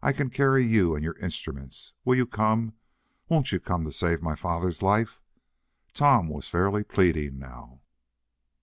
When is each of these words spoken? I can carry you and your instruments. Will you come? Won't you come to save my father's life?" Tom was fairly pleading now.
I 0.00 0.14
can 0.14 0.30
carry 0.30 0.66
you 0.66 0.94
and 0.94 1.04
your 1.04 1.18
instruments. 1.18 1.92
Will 2.02 2.14
you 2.16 2.24
come? 2.26 2.72
Won't 3.28 3.52
you 3.52 3.60
come 3.60 3.84
to 3.84 3.92
save 3.92 4.22
my 4.22 4.34
father's 4.34 4.80
life?" 4.80 5.20
Tom 5.92 6.28
was 6.28 6.48
fairly 6.48 6.82
pleading 6.82 7.38
now. 7.38 7.82